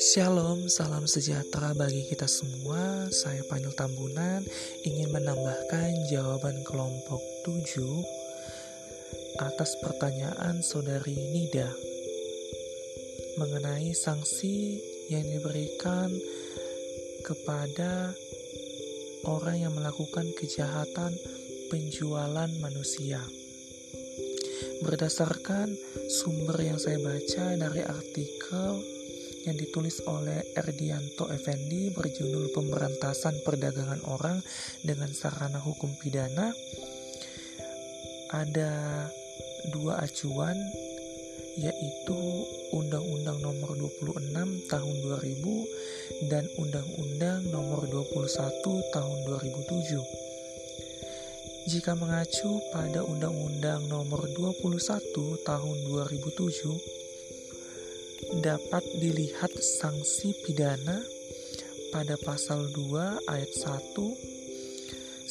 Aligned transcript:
Shalom, 0.00 0.72
salam 0.72 1.04
sejahtera 1.04 1.76
bagi 1.76 2.00
kita 2.08 2.24
semua. 2.24 3.12
Saya 3.12 3.44
Panil 3.44 3.76
Tambunan 3.76 4.40
ingin 4.88 5.12
menambahkan 5.12 6.08
jawaban 6.08 6.64
kelompok 6.64 7.20
7 7.44 9.44
atas 9.44 9.76
pertanyaan 9.84 10.64
saudari 10.64 11.12
Nida 11.12 11.68
mengenai 13.36 13.92
sanksi 13.92 14.80
yang 15.12 15.28
diberikan 15.28 16.08
kepada 17.20 18.16
orang 19.28 19.60
yang 19.60 19.76
melakukan 19.76 20.24
kejahatan 20.40 21.20
penjualan 21.68 22.48
manusia. 22.64 23.20
Berdasarkan 24.82 25.70
sumber 26.10 26.58
yang 26.58 26.74
saya 26.74 26.98
baca 26.98 27.54
dari 27.54 27.86
artikel 27.86 28.82
yang 29.46 29.54
ditulis 29.54 30.02
oleh 30.10 30.42
Erdianto 30.58 31.30
Effendi 31.30 31.94
berjudul 31.94 32.50
Pemberantasan 32.50 33.46
Perdagangan 33.46 34.02
Orang 34.10 34.42
dengan 34.82 35.10
Sarana 35.14 35.62
Hukum 35.62 35.94
Pidana 36.02 36.50
ada 38.34 39.06
dua 39.70 40.02
acuan 40.02 40.58
yaitu 41.54 42.20
Undang-Undang 42.74 43.38
Nomor 43.38 43.76
26 43.76 44.34
Tahun 44.66 44.96
2000 45.04 46.26
dan 46.32 46.44
Undang-Undang 46.58 47.40
Nomor 47.54 47.86
21 47.86 48.18
Tahun 48.90 49.18
2007. 49.30 50.21
Jika 51.62 51.94
mengacu 51.94 52.58
pada 52.74 53.06
Undang-Undang 53.06 53.86
Nomor 53.86 54.26
21 54.34 55.46
Tahun 55.46 55.76
2007 55.86 58.42
dapat 58.42 58.82
dilihat 58.98 59.54
sanksi 59.54 60.34
pidana 60.42 60.98
pada 61.94 62.18
pasal 62.18 62.66
2 62.74 63.30
ayat 63.30 63.52
1 63.54 63.94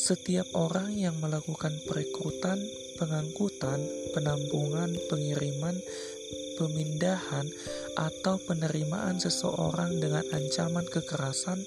setiap 0.01 0.47
orang 0.55 0.95
yang 0.95 1.19
melakukan 1.19 1.75
perekrutan, 1.83 2.63
pengangkutan, 2.95 3.83
penampungan, 4.15 4.95
pengiriman, 5.11 5.75
pemindahan, 6.55 7.43
atau 7.99 8.39
penerimaan 8.47 9.19
seseorang 9.19 9.99
dengan 9.99 10.23
ancaman 10.33 10.87
kekerasan, 10.87 11.59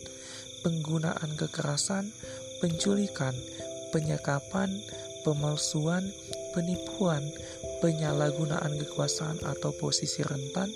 penggunaan 0.64 1.36
kekerasan, 1.38 2.10
penculikan, 2.58 3.36
penyekapan, 3.94 4.82
pemalsuan, 5.22 6.02
penipuan, 6.50 7.22
penyalahgunaan 7.78 8.74
kekuasaan 8.82 9.38
atau 9.46 9.70
posisi 9.78 10.26
rentan, 10.26 10.66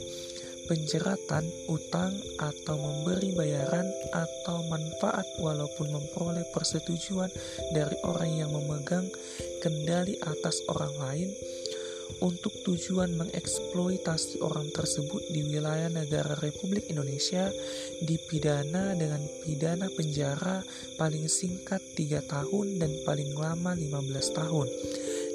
penjeratan, 0.71 1.43
utang, 1.67 2.15
atau 2.39 2.79
memberi 2.79 3.35
bayaran 3.35 3.91
atau 4.15 4.63
manfaat 4.71 5.27
walaupun 5.43 5.91
memperoleh 5.91 6.47
persetujuan 6.55 7.33
dari 7.75 7.99
orang 8.07 8.31
yang 8.39 8.51
memegang 8.55 9.11
kendali 9.67 10.15
atas 10.23 10.63
orang 10.71 10.95
lain 11.03 11.29
untuk 12.19 12.51
tujuan 12.67 13.15
mengeksploitasi 13.15 14.43
orang 14.43 14.69
tersebut 14.75 15.23
di 15.31 15.47
wilayah 15.47 15.93
negara 15.93 16.35
Republik 16.43 16.89
Indonesia 16.91 17.53
dipidana 18.03 18.97
dengan 18.99 19.23
pidana 19.45 19.87
penjara 19.93 20.65
paling 20.99 21.31
singkat 21.31 21.81
3 21.95 22.25
tahun 22.27 22.83
dan 22.83 22.93
paling 23.07 23.33
lama 23.37 23.77
15 23.77 24.39
tahun 24.39 24.69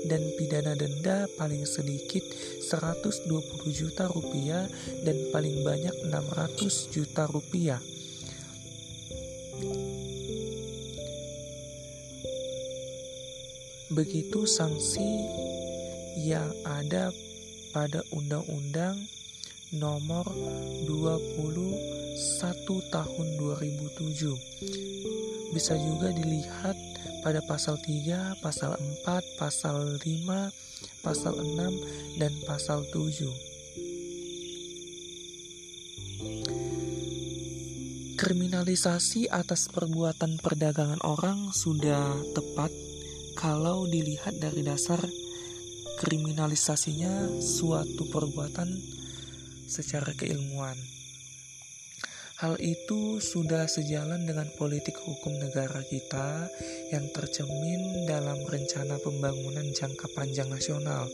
dan 0.03 0.21
pidana 0.35 0.75
denda 0.75 1.31
paling 1.39 1.63
sedikit 1.63 2.23
120 2.67 3.31
juta 3.71 4.11
rupiah 4.11 4.67
dan 5.07 5.17
paling 5.31 5.63
banyak 5.63 5.95
600 6.11 6.91
juta 6.91 7.23
rupiah. 7.31 7.79
Begitu 13.94 14.50
sanksi 14.50 15.06
yang 16.18 16.50
ada 16.66 17.13
pada 17.74 18.06
Undang-Undang 18.13 19.09
Nomor 19.74 20.29
21 20.85 22.94
Tahun 22.94 23.28
2007. 23.41 24.38
Bisa 25.50 25.74
juga 25.74 26.13
dilihat 26.13 26.78
pada 27.25 27.41
pasal 27.41 27.81
3, 27.81 28.38
pasal 28.38 28.78
4, 28.78 29.41
pasal 29.41 29.97
5, 29.97 30.53
pasal 31.01 31.34
6, 31.41 32.22
dan 32.22 32.30
pasal 32.45 32.85
7. 32.94 33.34
Kriminalisasi 38.13 39.34
atas 39.34 39.74
perbuatan 39.74 40.38
perdagangan 40.38 41.01
orang 41.01 41.50
sudah 41.50 42.13
tepat 42.38 42.69
kalau 43.34 43.90
dilihat 43.90 44.38
dari 44.38 44.62
dasar 44.62 45.01
kriminalisasinya 46.03 47.40
suatu 47.40 48.12
perbuatan 48.12 48.68
secara 49.72 50.12
keilmuan. 50.12 50.75
Hal 52.44 52.59
itu 52.59 53.24
sudah 53.24 53.72
sejalan 53.72 54.28
dengan 54.28 54.52
politik 54.59 55.00
hukum 55.00 55.31
negara 55.40 55.80
kita 55.88 56.52
yang 56.92 57.08
tercemin 57.16 58.03
dalam 58.03 58.36
rencana 58.44 59.00
pembangunan 59.00 59.63
jangka 59.72 60.12
panjang 60.12 60.52
nasional. 60.52 61.08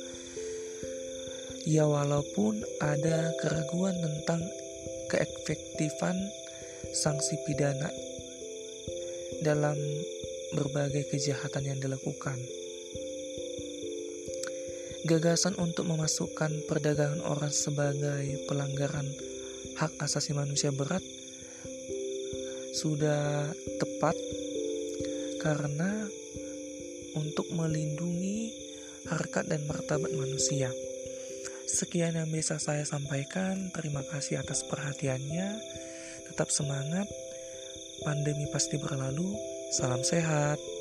Ya 1.70 1.86
walaupun 1.86 2.58
ada 2.82 3.30
keraguan 3.46 3.94
tentang 3.94 4.42
keefektifan 5.14 6.18
sanksi 6.98 7.38
pidana 7.46 7.94
dalam 9.46 9.78
berbagai 10.58 11.14
kejahatan 11.14 11.78
yang 11.78 11.78
dilakukan. 11.78 12.42
Gagasan 15.09 15.58
untuk 15.58 15.90
memasukkan 15.90 16.70
perdagangan 16.70 17.25
orang 17.25 17.50
sebagai 17.50 18.46
pelanggaran 18.46 19.09
hak 19.81 19.97
asasi 20.06 20.38
manusia 20.38 20.70
berat 20.70 21.02
sudah 22.78 23.50
tepat 23.81 24.14
karena 25.42 26.06
untuk 27.18 27.50
melindungi 27.58 28.53
harkat 29.09 29.50
dan 29.50 29.66
martabat 29.66 30.14
manusia. 30.14 30.69
Sekian 31.66 32.14
yang 32.14 32.30
bisa 32.30 32.62
saya 32.62 32.86
sampaikan. 32.86 33.74
Terima 33.74 34.06
kasih 34.14 34.38
atas 34.46 34.62
perhatiannya. 34.62 35.58
Tetap 36.30 36.53
semangat. 36.53 37.09
Pandemi 38.06 38.46
pasti 38.53 38.78
berlalu. 38.78 39.34
Salam 39.74 40.06
sehat. 40.06 40.79